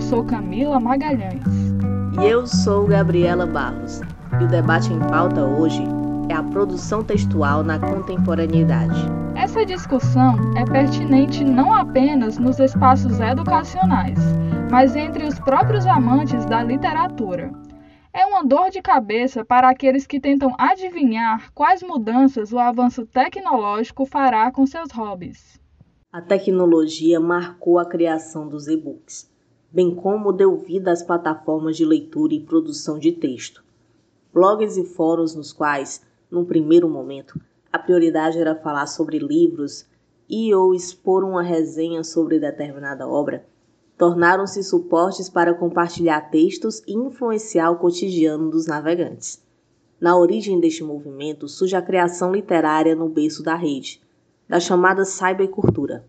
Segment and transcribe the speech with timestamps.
[0.00, 1.44] Eu sou Camila Magalhães.
[2.18, 4.00] E eu sou Gabriela Barros.
[4.40, 5.84] E o debate em pauta hoje
[6.30, 8.98] é a produção textual na contemporaneidade.
[9.36, 14.18] Essa discussão é pertinente não apenas nos espaços educacionais,
[14.70, 17.52] mas entre os próprios amantes da literatura.
[18.10, 24.06] É uma dor de cabeça para aqueles que tentam adivinhar quais mudanças o avanço tecnológico
[24.06, 25.60] fará com seus hobbies.
[26.10, 29.29] A tecnologia marcou a criação dos e-books,
[29.72, 33.62] bem como deu vida às plataformas de leitura e produção de texto.
[34.32, 37.40] Blogs e fóruns nos quais, num primeiro momento,
[37.72, 39.86] a prioridade era falar sobre livros
[40.28, 43.44] e ou expor uma resenha sobre determinada obra,
[43.96, 49.42] tornaram-se suportes para compartilhar textos e influenciar o cotidiano dos navegantes.
[50.00, 54.00] Na origem deste movimento surge a criação literária no berço da rede,
[54.48, 56.04] da chamada cybercultura,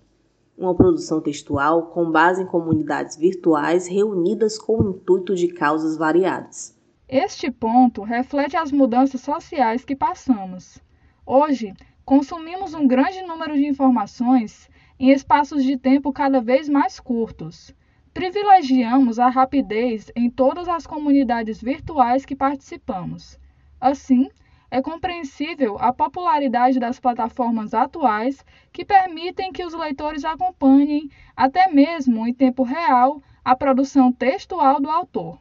[0.61, 6.77] uma produção textual com base em comunidades virtuais reunidas com o intuito de causas variadas.
[7.09, 10.79] Este ponto reflete as mudanças sociais que passamos.
[11.25, 11.73] Hoje,
[12.05, 17.73] consumimos um grande número de informações em espaços de tempo cada vez mais curtos,
[18.13, 23.39] Privilegiamos a rapidez em todas as comunidades virtuais que participamos.
[23.79, 24.29] Assim,
[24.71, 32.25] é compreensível a popularidade das plataformas atuais que permitem que os leitores acompanhem, até mesmo
[32.25, 35.37] em tempo real, a produção textual do autor.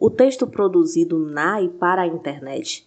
[0.00, 2.84] O texto produzido na e para a internet,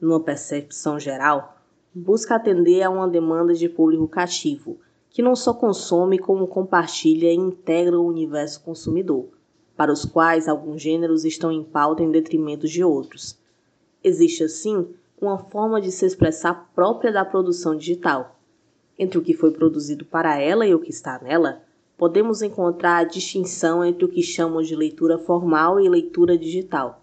[0.00, 1.58] numa percepção geral,
[1.94, 4.78] busca atender a uma demanda de público cativo
[5.10, 9.28] que não só consome como compartilha e integra o universo consumidor,
[9.76, 13.38] para os quais alguns gêneros estão em pauta em detrimento de outros.
[14.02, 14.88] Existe, assim,
[15.24, 18.38] uma forma de se expressar própria da produção digital.
[18.98, 21.62] Entre o que foi produzido para ela e o que está nela,
[21.96, 27.02] podemos encontrar a distinção entre o que chamamos de leitura formal e leitura digital.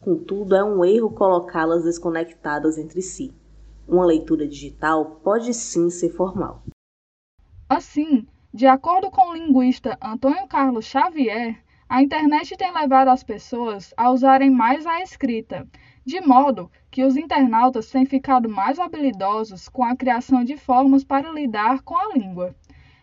[0.00, 3.34] Contudo, é um erro colocá-las desconectadas entre si.
[3.86, 6.62] Uma leitura digital pode sim ser formal.
[7.68, 13.92] Assim, de acordo com o linguista Antônio Carlos Xavier, a internet tem levado as pessoas
[13.96, 15.68] a usarem mais a escrita,
[16.04, 21.30] de modo que os internautas têm ficado mais habilidosos com a criação de formas para
[21.30, 22.54] lidar com a língua.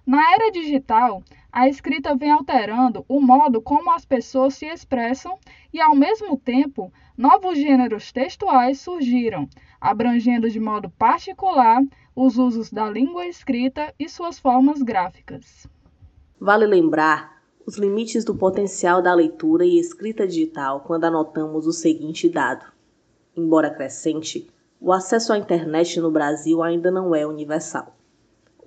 [0.05, 5.37] Na era digital, a escrita vem alterando o modo como as pessoas se expressam
[5.73, 9.49] e, ao mesmo tempo, novos gêneros textuais surgiram,
[9.81, 11.81] abrangendo de modo particular
[12.15, 15.67] os usos da língua escrita e suas formas gráficas.
[16.39, 22.29] Vale lembrar os limites do potencial da leitura e escrita digital quando anotamos o seguinte
[22.29, 22.65] dado:
[23.37, 24.49] embora crescente,
[24.81, 27.95] o acesso à internet no Brasil ainda não é universal.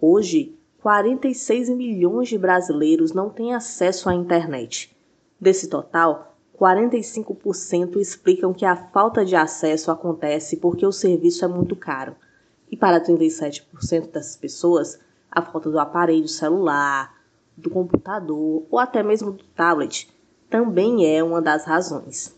[0.01, 4.97] Hoje, 46 milhões de brasileiros não têm acesso à internet.
[5.39, 11.75] Desse total, 45% explicam que a falta de acesso acontece porque o serviço é muito
[11.77, 12.15] caro
[12.71, 14.99] e para 37% dessas pessoas,
[15.31, 17.15] a falta do aparelho celular,
[17.57, 20.09] do computador ou até mesmo do tablet
[20.49, 22.37] também é uma das razões.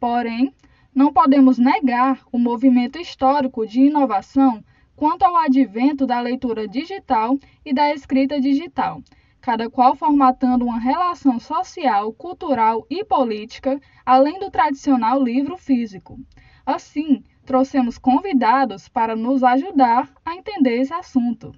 [0.00, 0.54] Porém,
[0.94, 4.62] não podemos negar o movimento histórico de inovação
[4.94, 9.02] quanto ao advento da leitura digital e da escrita digital,
[9.40, 16.18] cada qual formatando uma relação social, cultural e política, além do tradicional livro físico.
[16.64, 21.52] Assim, trouxemos convidados para nos ajudar a entender esse assunto.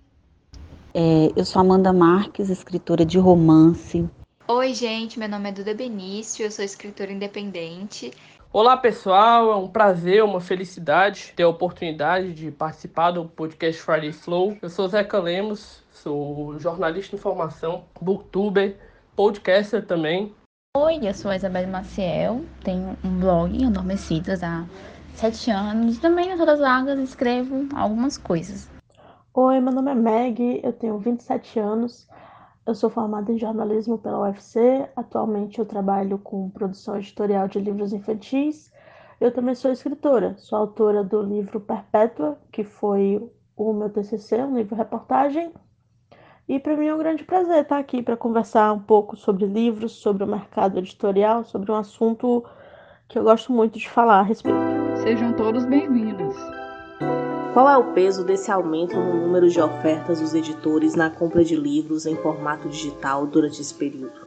[0.94, 4.08] É, eu sou Amanda Marques, escritora de romance.
[4.48, 8.12] Oi, gente, meu nome é Duda Benício, eu sou escritora independente.
[8.58, 14.12] Olá, pessoal, é um prazer, uma felicidade ter a oportunidade de participar do podcast Friday
[14.12, 14.56] Flow.
[14.62, 18.74] Eu sou Zeca Lemos, sou jornalista de informação, booktuber,
[19.14, 20.34] podcaster também.
[20.74, 24.64] Oi, eu sou a Isabel Maciel, tenho um blog, Adormecidas, há
[25.12, 25.98] sete anos.
[25.98, 28.70] Também nas horas vagas escrevo algumas coisas.
[29.34, 32.08] Oi, meu nome é Meg, eu tenho 27 anos.
[32.66, 34.88] Eu sou formada em jornalismo pela UFC.
[34.96, 38.72] Atualmente eu trabalho com produção editorial de livros infantis.
[39.20, 40.34] Eu também sou escritora.
[40.36, 43.22] Sou autora do livro Perpétua, que foi
[43.56, 45.52] o meu TCC, um livro reportagem.
[46.48, 49.92] E para mim é um grande prazer estar aqui para conversar um pouco sobre livros,
[49.92, 52.44] sobre o mercado editorial, sobre um assunto
[53.08, 54.58] que eu gosto muito de falar a respeito.
[55.02, 56.34] Sejam todos bem-vindos.
[57.56, 61.56] Qual é o peso desse aumento no número de ofertas dos editores na compra de
[61.56, 64.26] livros em formato digital durante esse período?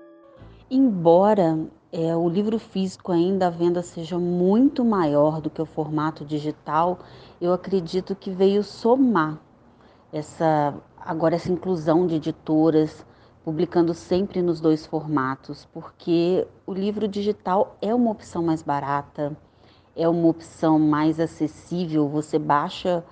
[0.67, 1.59] Embora
[1.91, 6.97] é, o livro físico ainda a venda seja muito maior do que o formato digital,
[7.39, 9.37] eu acredito que veio somar
[10.11, 13.05] essa agora essa inclusão de editoras
[13.43, 19.37] publicando sempre nos dois formatos, porque o livro digital é uma opção mais barata,
[19.95, 22.09] é uma opção mais acessível.
[22.09, 23.03] Você baixa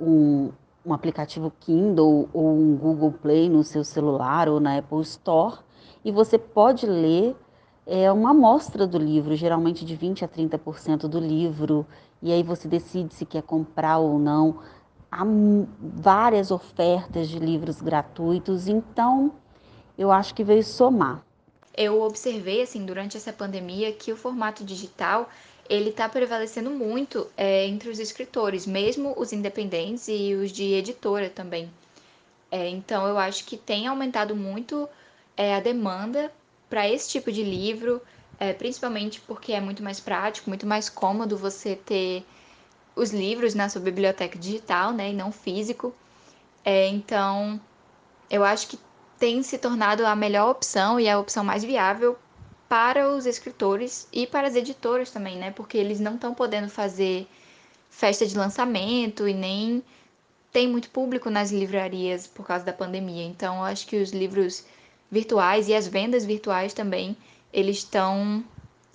[0.00, 0.50] um,
[0.84, 5.58] um aplicativo Kindle ou um Google Play no seu celular ou na Apple Store
[6.04, 7.36] e você pode ler
[7.86, 11.86] é, uma amostra do livro, geralmente de 20 a 30% do livro,
[12.22, 14.60] e aí você decide se quer comprar ou não.
[15.10, 15.24] Há
[15.80, 19.32] várias ofertas de livros gratuitos, então
[19.98, 21.24] eu acho que veio somar.
[21.76, 25.28] Eu observei assim durante essa pandemia que o formato digital
[25.70, 31.30] ele está prevalecendo muito é, entre os escritores, mesmo os independentes e os de editora
[31.30, 31.70] também.
[32.50, 34.88] É, então eu acho que tem aumentado muito
[35.36, 36.32] é, a demanda
[36.68, 38.02] para esse tipo de livro,
[38.40, 42.24] é, principalmente porque é muito mais prático, muito mais cômodo você ter
[42.96, 45.94] os livros na sua biblioteca digital, né, e não físico.
[46.64, 47.60] É, então
[48.28, 48.78] eu acho que
[49.20, 52.18] tem se tornado a melhor opção e a opção mais viável
[52.70, 55.50] para os escritores e para as editoras também, né?
[55.50, 57.26] Porque eles não estão podendo fazer
[57.90, 59.82] festa de lançamento e nem
[60.52, 63.24] tem muito público nas livrarias por causa da pandemia.
[63.24, 64.64] Então, eu acho que os livros
[65.10, 67.16] virtuais e as vendas virtuais também,
[67.52, 68.44] eles estão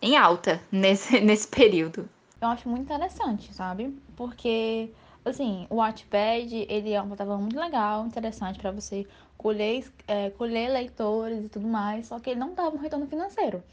[0.02, 2.08] em alta nesse, nesse período.
[2.42, 3.94] Eu acho muito interessante, sabe?
[4.16, 4.90] Porque
[5.26, 9.08] assim, o Wattpad, ele é uma plataforma muito legal, interessante para você
[9.38, 13.64] colher, é, colher leitores e tudo mais, só que ele não dá um retorno financeiro.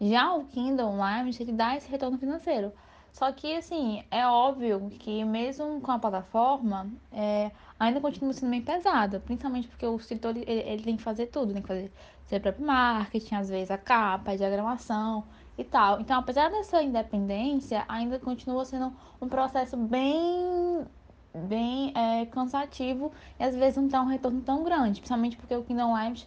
[0.00, 2.72] Já o Kindle Online, ele dá esse retorno financeiro.
[3.12, 8.62] Só que, assim, é óbvio que mesmo com a plataforma, é, ainda continua sendo bem
[8.62, 11.92] pesada, principalmente porque o escritor, ele, ele, tem que fazer tudo, tem que fazer
[12.26, 15.24] seu próprio marketing, às vezes a capa, a diagramação
[15.58, 16.00] e tal.
[16.00, 20.86] Então, apesar dessa independência, ainda continua sendo um processo bem
[21.34, 25.62] bem é, cansativo e às vezes não tem um retorno tão grande, principalmente porque o
[25.62, 26.26] Kindle Lives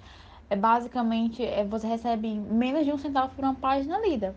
[0.49, 4.35] é basicamente é, você recebe menos de um centavo por uma página lida.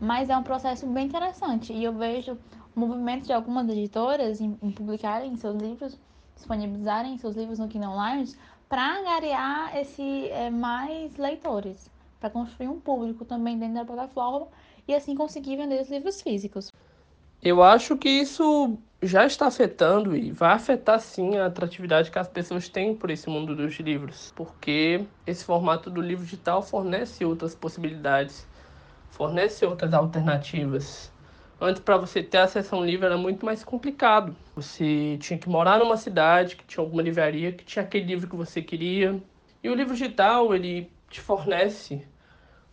[0.00, 2.38] Mas é um processo bem interessante e eu vejo
[2.74, 5.98] o movimento de algumas editoras em, em publicarem seus livros,
[6.34, 8.38] disponibilizarem seus livros no Kindle Lives
[8.68, 14.48] para angariar esse é, mais leitores, para construir um público também dentro da plataforma
[14.86, 16.70] e assim conseguir vender os livros físicos.
[17.42, 22.28] Eu acho que isso já está afetando e vai afetar sim a atratividade que as
[22.28, 27.54] pessoas têm por esse mundo dos livros, porque esse formato do livro digital fornece outras
[27.54, 28.46] possibilidades,
[29.10, 31.10] fornece outras alternativas.
[31.58, 34.34] Antes, para você ter acesso a um livro era muito mais complicado.
[34.54, 38.36] Você tinha que morar numa cidade que tinha alguma livraria que tinha aquele livro que
[38.36, 39.22] você queria.
[39.62, 42.06] E o livro digital, ele te fornece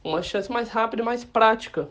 [0.04, 1.90] uma chance mais rápida e mais prática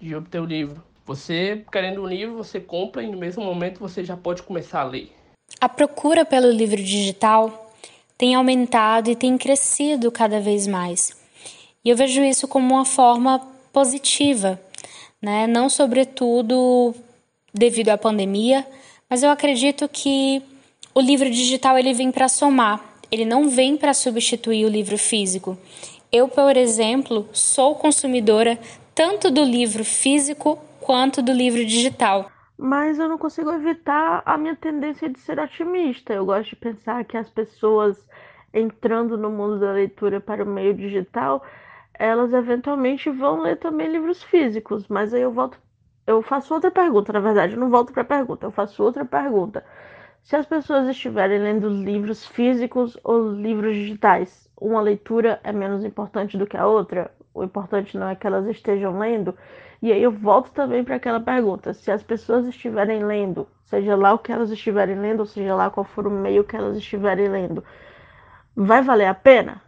[0.00, 0.89] de obter o livro.
[1.06, 4.84] Você, querendo um livro, você compra e no mesmo momento você já pode começar a
[4.84, 5.12] ler.
[5.60, 7.72] A procura pelo livro digital
[8.16, 11.16] tem aumentado e tem crescido cada vez mais.
[11.84, 13.40] E eu vejo isso como uma forma
[13.72, 14.60] positiva,
[15.20, 15.46] né?
[15.46, 16.94] Não sobretudo
[17.52, 18.66] devido à pandemia,
[19.08, 20.42] mas eu acredito que
[20.94, 25.58] o livro digital ele vem para somar, ele não vem para substituir o livro físico.
[26.12, 28.58] Eu, por exemplo, sou consumidora
[28.94, 30.58] tanto do livro físico
[30.90, 32.32] quanto do livro digital.
[32.58, 36.12] Mas eu não consigo evitar a minha tendência de ser otimista.
[36.12, 38.04] Eu gosto de pensar que as pessoas
[38.52, 41.44] entrando no mundo da leitura para o meio digital,
[41.94, 44.88] elas eventualmente vão ler também livros físicos.
[44.88, 45.56] Mas aí eu volto,
[46.08, 49.04] eu faço outra pergunta, na verdade, eu não volto para a pergunta, eu faço outra
[49.04, 49.64] pergunta.
[50.24, 56.36] Se as pessoas estiverem lendo livros físicos ou livros digitais, uma leitura é menos importante
[56.36, 57.12] do que a outra?
[57.32, 59.36] O importante não é que elas estejam lendo?
[59.82, 64.12] E aí eu volto também para aquela pergunta: se as pessoas estiverem lendo, seja lá
[64.12, 67.28] o que elas estiverem lendo, ou seja lá qual for o meio que elas estiverem
[67.28, 67.64] lendo,
[68.54, 69.62] vai valer a pena?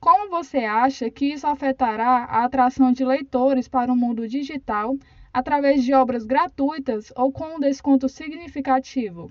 [0.00, 4.96] Como você acha que isso afetará a atração de leitores para o mundo digital
[5.32, 9.30] através de obras gratuitas ou com um desconto significativo?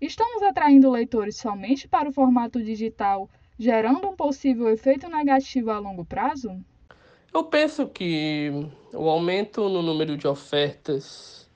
[0.00, 3.28] Estamos atraindo leitores somente para o formato digital,
[3.58, 6.64] gerando um possível efeito negativo a longo prazo?
[7.36, 11.46] Eu penso que o aumento no número de ofertas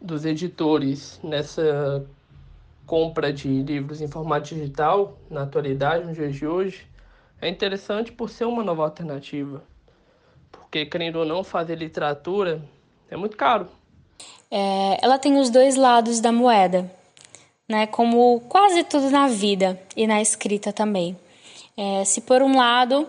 [0.00, 2.06] dos editores nessa
[2.86, 6.86] compra de livros em formato digital, na atualidade, nos dias de hoje,
[7.40, 9.64] é interessante por ser uma nova alternativa.
[10.52, 12.62] Porque, querendo ou não, fazer literatura
[13.10, 13.66] é muito caro.
[14.48, 16.88] É, ela tem os dois lados da moeda,
[17.68, 17.88] né?
[17.88, 21.18] Como quase tudo na vida e na escrita também.
[21.76, 23.08] É, se por um lado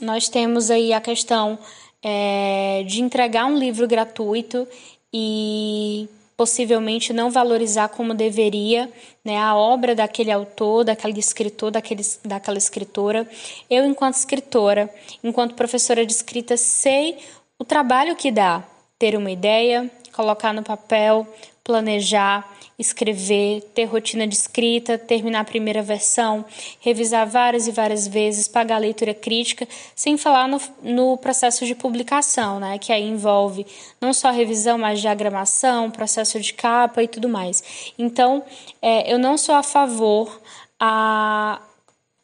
[0.00, 1.58] nós temos aí a questão
[2.02, 4.66] é, de entregar um livro gratuito
[5.12, 8.90] e possivelmente não valorizar como deveria
[9.24, 13.28] né, a obra daquele autor, daquele escritor, daquele, daquela escritora.
[13.70, 17.18] Eu, enquanto escritora, enquanto professora de escrita, sei
[17.58, 18.64] o trabalho que dá
[18.98, 21.26] ter uma ideia, colocar no papel,
[21.64, 22.46] planejar,
[22.78, 26.44] escrever, ter rotina de escrita, terminar a primeira versão,
[26.80, 29.66] revisar várias e várias vezes, pagar a leitura crítica,
[29.96, 33.66] sem falar no, no processo de publicação, né, que aí envolve
[34.00, 37.92] não só revisão, mas diagramação, processo de capa e tudo mais.
[37.98, 38.44] Então,
[38.82, 40.40] é, eu não sou a favor
[40.78, 41.62] a,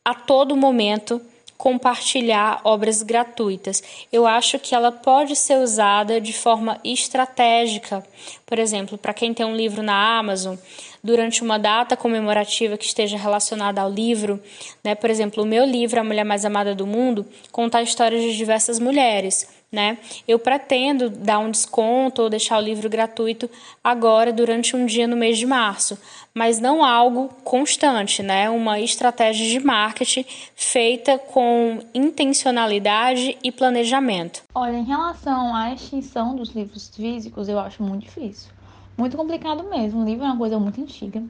[0.04, 1.20] a todo momento
[1.60, 3.82] compartilhar obras gratuitas.
[4.10, 8.02] Eu acho que ela pode ser usada de forma estratégica.
[8.46, 10.56] Por exemplo, para quem tem um livro na Amazon,
[11.04, 14.40] durante uma data comemorativa que esteja relacionada ao livro,
[14.82, 14.94] né?
[14.94, 18.34] Por exemplo, o meu livro A Mulher Mais Amada do Mundo conta a história de
[18.34, 19.98] diversas mulheres né?
[20.26, 23.48] Eu pretendo dar um desconto ou deixar o livro gratuito
[23.82, 25.96] agora durante um dia no mês de março,
[26.34, 28.50] mas não algo constante, né?
[28.50, 30.24] Uma estratégia de marketing
[30.56, 34.42] feita com intencionalidade e planejamento.
[34.54, 38.50] Olha, em relação à extinção dos livros físicos, eu acho muito difícil.
[38.96, 40.02] Muito complicado mesmo.
[40.02, 41.22] O livro é uma coisa muito antiga.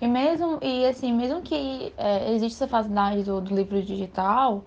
[0.00, 4.62] E mesmo, e assim, mesmo que é, existe essa facilidade do, do livro digital,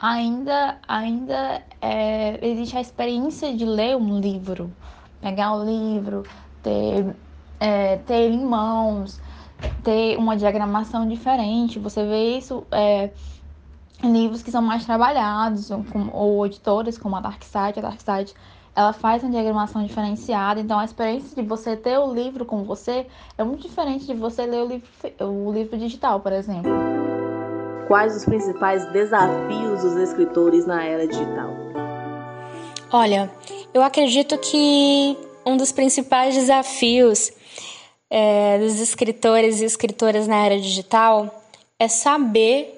[0.00, 4.72] ainda, ainda é, existe a experiência de ler um livro,
[5.20, 6.22] pegar o livro,
[6.62, 7.14] ter,
[7.60, 9.20] é, ter em mãos,
[9.84, 11.78] ter uma diagramação diferente.
[11.78, 13.10] Você vê isso é,
[14.02, 17.78] em livros que são mais trabalhados, ou, ou editoras como a Darkside.
[17.78, 18.34] A Darkside
[18.74, 23.06] ela faz uma diagramação diferenciada, então a experiência de você ter o livro com você
[23.36, 24.88] é muito diferente de você ler o livro,
[25.20, 26.89] o livro digital, por exemplo
[27.90, 31.50] quais os principais desafios dos escritores na era digital?
[32.92, 33.28] Olha,
[33.74, 37.32] eu acredito que um dos principais desafios
[38.08, 41.42] é, dos escritores e escritoras na era digital
[41.80, 42.76] é saber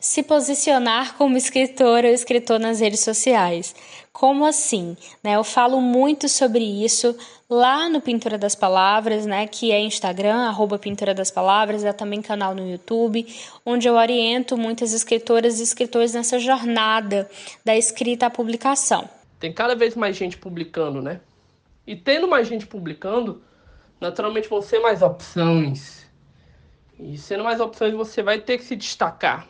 [0.00, 3.74] se posicionar como escritor ou escritor nas redes sociais.
[4.12, 4.96] Como assim?
[5.24, 5.34] Né?
[5.34, 7.16] Eu falo muito sobre isso
[7.50, 12.20] lá no Pintura das Palavras, né, que é Instagram, arroba Pintura das Palavras, é também
[12.20, 13.26] canal no YouTube,
[13.64, 17.28] onde eu oriento muitas escritoras e escritores nessa jornada
[17.64, 19.08] da escrita à publicação.
[19.40, 21.20] Tem cada vez mais gente publicando, né?
[21.86, 23.42] E tendo mais gente publicando,
[24.00, 26.06] naturalmente vão ser mais opções.
[27.00, 29.46] E sendo mais opções, você vai ter que se destacar.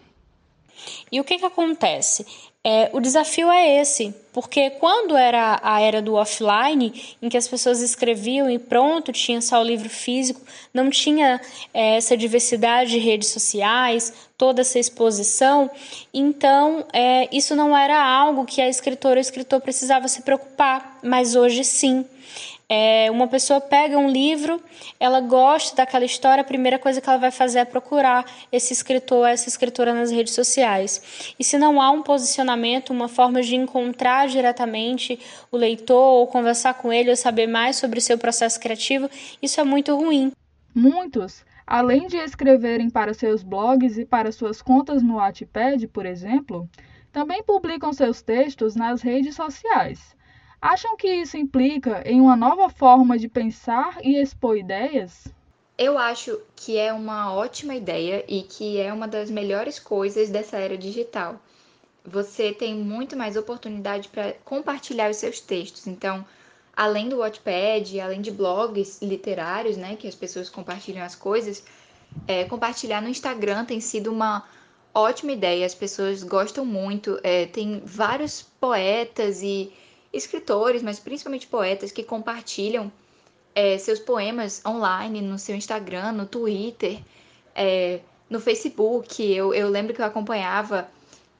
[1.10, 2.24] E o que, que acontece?
[2.64, 7.46] É, o desafio é esse, porque quando era a era do offline, em que as
[7.48, 10.40] pessoas escreviam e pronto, tinha só o livro físico,
[10.74, 11.40] não tinha
[11.72, 15.70] é, essa diversidade de redes sociais, toda essa exposição,
[16.12, 21.36] então é, isso não era algo que a escritora ou escritor precisava se preocupar, mas
[21.36, 22.04] hoje sim.
[22.70, 24.62] É, uma pessoa pega um livro,
[25.00, 29.26] ela gosta daquela história, a primeira coisa que ela vai fazer é procurar esse escritor,
[29.26, 31.32] essa escritora nas redes sociais.
[31.38, 35.18] E se não há um posicionamento, uma forma de encontrar diretamente
[35.50, 39.08] o leitor, ou conversar com ele, ou saber mais sobre o seu processo criativo,
[39.40, 40.30] isso é muito ruim.
[40.74, 46.68] Muitos, além de escreverem para seus blogs e para suas contas no Wattpad, por exemplo,
[47.10, 50.17] também publicam seus textos nas redes sociais.
[50.60, 55.28] Acham que isso implica em uma nova forma de pensar e expor ideias?
[55.76, 60.56] Eu acho que é uma ótima ideia e que é uma das melhores coisas dessa
[60.56, 61.40] era digital.
[62.04, 65.86] Você tem muito mais oportunidade para compartilhar os seus textos.
[65.86, 66.26] Então,
[66.74, 71.62] além do Wattpad, além de blogs literários, né, que as pessoas compartilham as coisas,
[72.26, 74.42] é, compartilhar no Instagram tem sido uma
[74.92, 75.64] ótima ideia.
[75.64, 77.20] As pessoas gostam muito.
[77.22, 79.72] É, tem vários poetas e
[80.18, 82.92] escritores, mas principalmente poetas que compartilham
[83.54, 87.00] é, seus poemas online no seu Instagram, no Twitter,
[87.54, 89.22] é, no Facebook.
[89.24, 90.88] Eu, eu lembro que eu acompanhava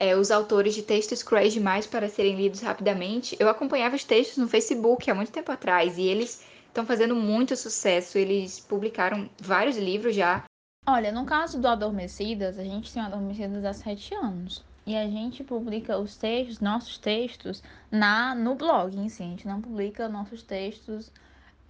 [0.01, 3.37] é, os autores de textos cruéis demais para serem lidos rapidamente.
[3.39, 7.57] Eu acompanhava os textos no Facebook há muito tempo atrás e eles estão fazendo muito
[7.57, 8.19] sucesso.
[8.19, 10.45] Eles publicaram vários livros já.
[10.87, 15.45] Olha, no caso do Adormecidas, a gente tem Adormecidas há sete anos e a gente
[15.45, 19.23] publica os textos, nossos textos, na no blog em si.
[19.23, 21.13] A gente não publica nossos textos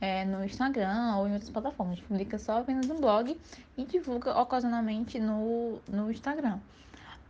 [0.00, 1.94] é, no Instagram ou em outras plataformas.
[1.94, 3.36] A gente publica só apenas no blog
[3.76, 6.60] e divulga ocasionalmente no, no Instagram.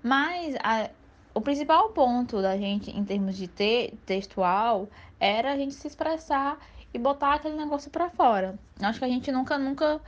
[0.02, 0.90] Mas a,
[1.32, 6.58] o principal ponto da gente em termos de te, textual era a gente se expressar
[6.92, 8.58] e botar aquele negócio para fora.
[8.82, 10.02] Acho que a gente nunca, nunca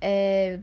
[0.00, 0.60] é,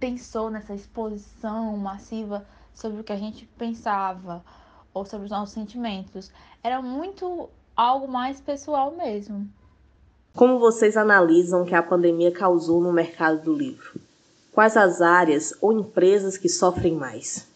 [0.00, 2.44] pensou nessa exposição massiva
[2.76, 4.44] sobre o que a gente pensava
[4.92, 6.30] ou sobre os nossos sentimentos.
[6.62, 9.48] Era muito algo mais pessoal mesmo.
[10.34, 13.98] Como vocês analisam que a pandemia causou no mercado do livro?
[14.52, 17.48] Quais as áreas ou empresas que sofrem mais?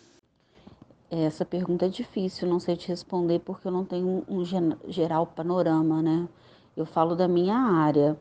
[1.10, 4.44] Essa pergunta é difícil, não sei te responder porque eu não tenho um
[4.88, 6.26] geral panorama, né?
[6.74, 8.16] Eu falo da minha área.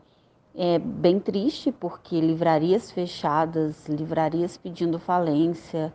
[0.56, 5.94] É bem triste porque livrarias fechadas, livrarias pedindo falência,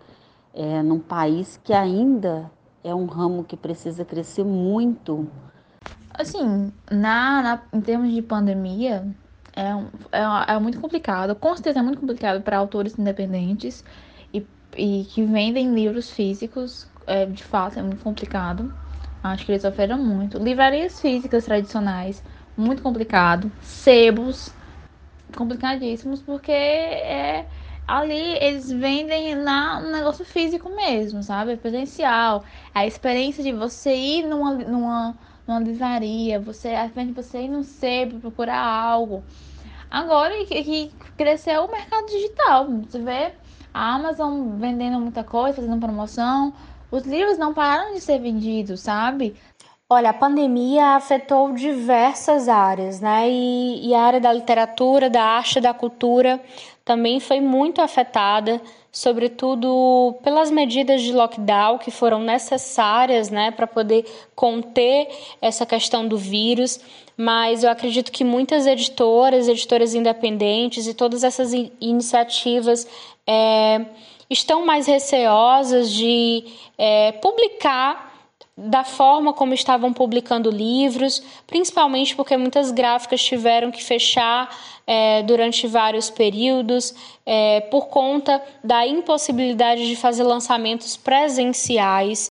[0.55, 2.51] é, num país que ainda
[2.83, 5.29] é um ramo que precisa crescer muito.
[6.17, 9.05] Assim, na, na em termos de pandemia,
[9.57, 9.71] é,
[10.13, 11.35] é, é muito complicado.
[11.35, 13.85] Com certeza é muito complicado para autores independentes
[14.33, 14.47] e,
[14.77, 16.87] e que vendem livros físicos.
[17.07, 18.73] É, de fato, é muito complicado.
[19.23, 20.39] Acho que eles sofreram muito.
[20.39, 22.23] Livrarias físicas tradicionais,
[22.57, 23.51] muito complicado.
[23.63, 24.53] Sebos,
[25.35, 27.47] complicadíssimos, porque é
[27.87, 31.53] ali eles vendem na um negócio físico mesmo, sabe?
[31.53, 32.45] É presencial.
[32.75, 37.63] A experiência de você ir numa, numa, numa livraria, você, a de você ir no
[37.63, 39.23] sebo procurar algo.
[39.91, 42.67] Agora que cresceu o mercado digital.
[42.69, 43.33] Você vê
[43.73, 46.53] a Amazon vendendo muita coisa, fazendo promoção.
[46.91, 49.37] Os livros não pararam de ser vendidos, sabe?
[49.89, 53.29] Olha, a pandemia afetou diversas áreas, né?
[53.29, 56.41] E, e, a área da literatura, da arte, da cultura
[56.85, 58.61] também foi muito afetada,
[58.93, 65.09] sobretudo pelas medidas de lockdown que foram necessárias, né, para poder conter
[65.41, 66.79] essa questão do vírus.
[67.17, 72.87] Mas eu acredito que muitas editoras, editoras independentes e todas essas in iniciativas
[73.27, 73.87] é,
[74.29, 76.45] estão mais receosas de
[76.77, 78.14] é, publicar
[78.57, 84.49] da forma como estavam publicando livros, principalmente porque muitas gráficas tiveram que fechar
[84.87, 86.95] é, durante vários períodos
[87.27, 92.29] é, por conta da impossibilidade de fazer lançamentos presenciais.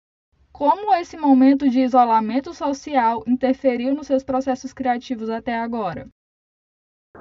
[0.51, 6.07] Como esse momento de isolamento social interferiu nos seus processos criativos até agora?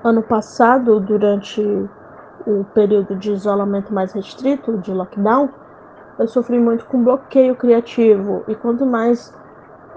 [0.04, 1.60] Ano passado, durante
[2.46, 5.48] o período de isolamento mais restrito, de lockdown,
[6.18, 8.44] eu sofri muito com bloqueio criativo.
[8.48, 9.32] E quanto mais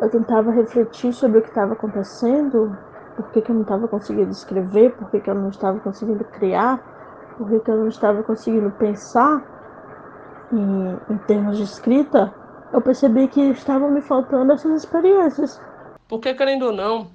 [0.01, 2.77] eu tentava refletir sobre o que estava acontecendo,
[3.15, 6.23] por que, que eu não estava conseguindo escrever, por que, que eu não estava conseguindo
[6.25, 6.79] criar,
[7.37, 9.43] por que, que eu não estava conseguindo pensar
[10.51, 12.33] em, em termos de escrita,
[12.73, 15.61] eu percebi que estavam me faltando essas experiências.
[16.07, 17.07] Porque, querendo ou não,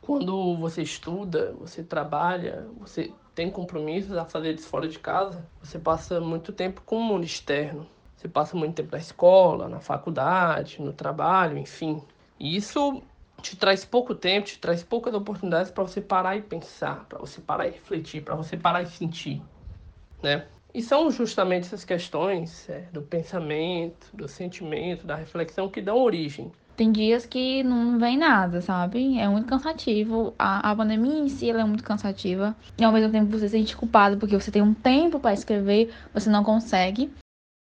[0.00, 6.20] quando você estuda, você trabalha, você tem compromissos a fazer fora de casa, você passa
[6.20, 7.86] muito tempo com o mundo externo.
[8.16, 12.02] Você passa muito tempo na escola, na faculdade, no trabalho, enfim.
[12.38, 13.02] E isso
[13.42, 17.40] te traz pouco tempo, te traz poucas oportunidades para você parar e pensar, para você
[17.40, 19.42] parar e refletir, para você parar e sentir,
[20.22, 20.46] né?
[20.72, 26.50] E são justamente essas questões é, do pensamento, do sentimento, da reflexão que dão origem.
[26.76, 29.16] Tem dias que não vem nada, sabe?
[29.16, 30.34] É muito cansativo.
[30.36, 32.56] A, a pandemia em si é muito cansativa.
[32.76, 35.94] E ao mesmo tempo você se sente culpado porque você tem um tempo para escrever,
[36.12, 37.08] você não consegue.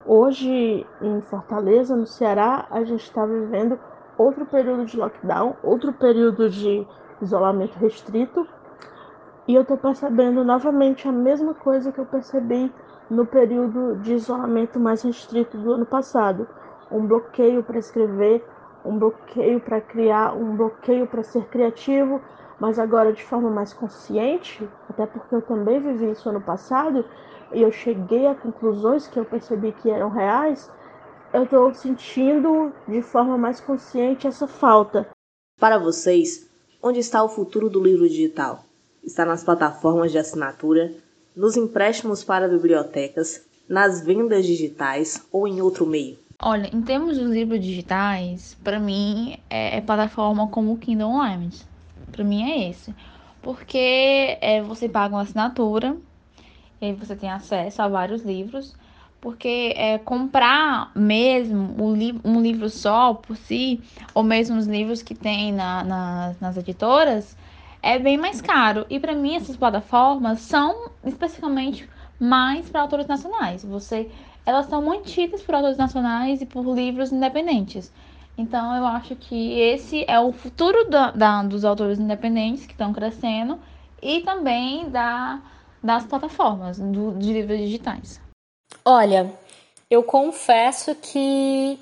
[0.10, 3.78] Hoje, em Fortaleza, no Ceará, a gente está vivendo
[4.17, 6.88] outro período de lockdown, outro período de
[7.22, 8.48] isolamento restrito.
[9.46, 12.72] E eu estou percebendo novamente a mesma coisa que eu percebi
[13.10, 16.48] no período de isolamento mais restrito do ano passado:
[16.89, 18.46] um bloqueio para escrever,
[18.86, 22.22] um bloqueio para criar, um bloqueio para ser criativo,
[22.62, 27.04] mas agora de forma mais consciente, até porque eu também vivi isso ano passado
[27.54, 30.70] e eu cheguei a conclusões que eu percebi que eram reais,
[31.34, 35.08] eu estou sentindo de forma mais consciente essa falta.
[35.60, 36.50] Para vocês,
[36.82, 38.64] onde está o futuro do livro digital?
[39.04, 40.94] Está nas plataformas de assinatura,
[41.36, 46.18] nos empréstimos para bibliotecas, nas vendas digitais ou em outro meio?
[46.42, 51.66] Olha, em termos dos livros digitais, para mim é, é, plataforma como o Kindle Unlimited.
[52.12, 52.94] Para mim é esse.
[53.42, 55.98] Porque é, você paga uma assinatura
[56.82, 58.76] e aí você tem acesso a vários livros,
[59.20, 63.82] porque é, comprar mesmo um, li um livro só por si,
[64.13, 67.36] ou mesmo os livros que tem na, na, nas editoras,
[67.82, 68.86] é bem mais caro.
[68.90, 73.63] E para mim essas plataformas são especificamente mais para autores nacionais.
[73.63, 74.10] Você,
[74.46, 77.92] elas são mantidas por autores nacionais e por livros independentes.
[78.38, 82.94] Então eu acho que esse é o futuro da, da dos autores independentes que estão
[82.94, 83.60] crescendo
[84.02, 85.42] e também da
[85.84, 88.22] das plataformas do, de livros digitais?
[88.84, 89.32] Olha,
[89.90, 91.80] eu confesso que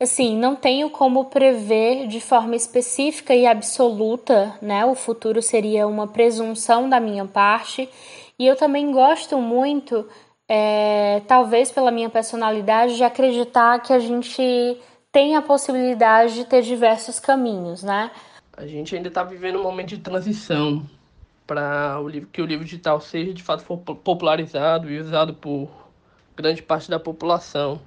[0.00, 4.84] assim, não tenho como prever de forma específica e absoluta, né?
[4.86, 7.86] O futuro seria uma presunção da minha parte.
[8.38, 10.08] E eu também gosto muito,
[10.48, 14.78] é, talvez pela minha personalidade, de acreditar que a gente
[15.12, 18.10] tem a possibilidade de ter diversos caminhos, né?
[18.56, 20.82] A gente ainda está vivendo um momento de transição
[21.50, 21.96] para
[22.30, 23.64] que o livro digital seja de fato
[23.96, 25.68] popularizado e usado por
[26.36, 27.80] grande parte da população.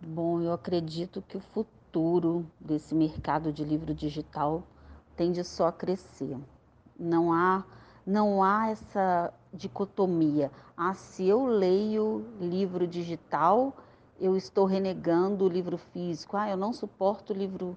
[0.00, 4.62] Bom, eu acredito que o futuro desse mercado de livro digital
[5.16, 6.36] tende só a crescer.
[6.96, 7.64] Não há
[8.06, 10.52] não há essa dicotomia.
[10.76, 13.76] Ah, se eu leio livro digital,
[14.20, 16.36] eu estou renegando o livro físico.
[16.36, 17.76] Ah, eu não suporto livro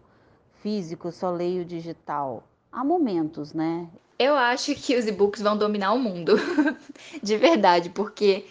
[0.61, 2.43] físico, eu só leio digital.
[2.71, 3.87] Há momentos, né?
[4.17, 6.35] Eu acho que os e-books vão dominar o mundo,
[7.21, 8.45] de verdade, porque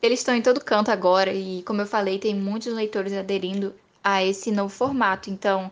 [0.00, 4.24] eles estão em todo canto agora e, como eu falei, tem muitos leitores aderindo a
[4.24, 5.28] esse novo formato.
[5.28, 5.70] Então,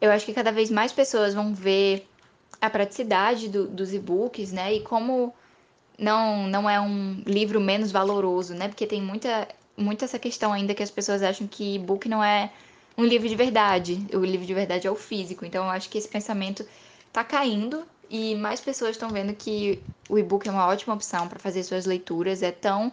[0.00, 2.06] eu acho que cada vez mais pessoas vão ver
[2.60, 4.74] a praticidade do, dos e-books, né?
[4.74, 5.34] E como
[5.98, 8.68] não, não é um livro menos valoroso, né?
[8.68, 9.46] Porque tem muita,
[9.76, 12.50] muita essa questão ainda que as pessoas acham que e-book não é
[12.96, 14.06] um livro de verdade.
[14.14, 15.44] O livro de verdade é o físico.
[15.44, 16.64] Então, eu acho que esse pensamento
[17.16, 21.38] está caindo e mais pessoas estão vendo que o e-book é uma ótima opção para
[21.38, 22.42] fazer suas leituras.
[22.42, 22.92] É tão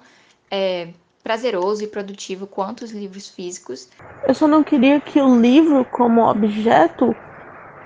[0.50, 0.88] é,
[1.22, 3.90] prazeroso e produtivo quanto os livros físicos.
[4.26, 7.14] Eu só não queria que o livro, como objeto,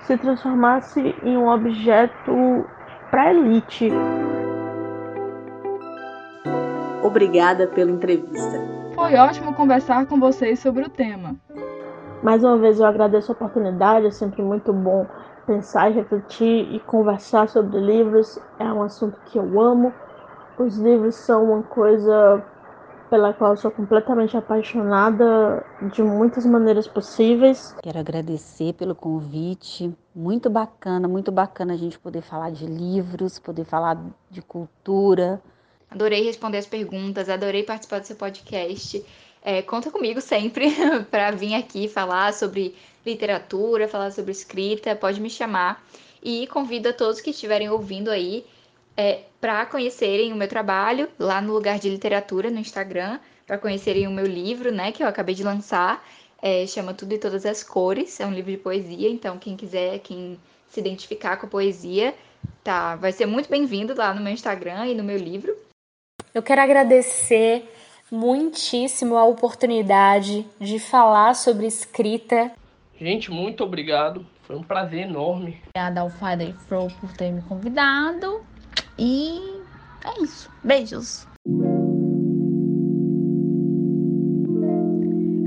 [0.06, 2.66] se transformasse em um objeto
[3.10, 3.90] para elite.
[7.04, 8.62] Obrigada pela entrevista.
[8.94, 11.36] Foi ótimo conversar com vocês sobre o tema.
[12.22, 15.08] Mais uma vez eu agradeço a oportunidade, é sempre muito bom
[15.48, 18.38] pensar e refletir e conversar sobre livros.
[18.60, 19.94] É um assunto que eu amo.
[20.60, 22.44] Os livros são uma coisa
[23.10, 27.74] pela qual sou completamente apaixonada de muitas maneiras possíveis.
[27.82, 29.90] Quero agradecer pelo convite.
[30.14, 33.98] Muito bacana, muito bacana a gente poder falar de livros, poder falar
[34.30, 35.42] de cultura.
[35.90, 39.06] Adorei responder as perguntas, adorei participar do seu podcast.
[39.50, 40.76] É, conta comigo sempre
[41.10, 45.82] para vir aqui falar sobre literatura, falar sobre escrita, pode me chamar.
[46.22, 48.46] E convido a todos que estiverem ouvindo aí
[48.98, 54.06] é, para conhecerem o meu trabalho lá no lugar de literatura no Instagram, para conhecerem
[54.06, 56.06] o meu livro, né, que eu acabei de lançar,
[56.42, 60.00] é, chama Tudo e Todas as Cores, é um livro de poesia, então quem quiser,
[60.00, 62.14] quem se identificar com a poesia,
[62.66, 65.56] tá, vai ser muito bem-vindo lá no meu Instagram e no meu livro.
[66.34, 67.64] Eu quero agradecer
[68.12, 72.52] muitíssimo a oportunidade de falar sobre escrita.
[73.00, 74.26] Gente, muito obrigado.
[74.44, 75.58] Foi um prazer enorme.
[75.68, 78.42] Obrigada ao Friday Flow por ter me convidado.
[78.98, 79.40] E
[80.06, 80.50] é isso.
[80.64, 81.28] Beijos.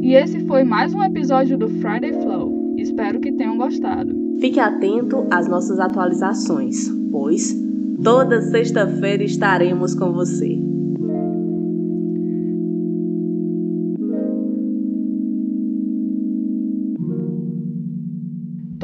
[0.03, 2.75] E esse foi mais um episódio do Friday Flow.
[2.77, 4.15] Espero que tenham gostado.
[4.41, 7.55] Fique atento às nossas atualizações, pois
[8.03, 10.59] toda sexta-feira estaremos com você.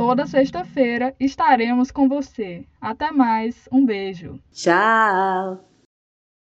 [0.07, 2.65] Toda sexta-feira estaremos com você.
[2.81, 4.39] Até mais, um beijo.
[4.53, 5.59] Tchau!